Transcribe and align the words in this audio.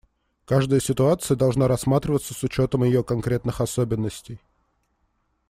Каждая 0.45 0.79
ситуация 0.79 1.37
должна 1.37 1.67
рассматриваться 1.67 2.33
с 2.33 2.41
учетом 2.43 2.83
ее 2.83 3.03
конкретных 3.03 3.61
особенностей. 3.61 4.39